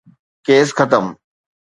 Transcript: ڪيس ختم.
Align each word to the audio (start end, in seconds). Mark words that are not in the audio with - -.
ڪيس 0.45 0.67
ختم. 0.77 1.05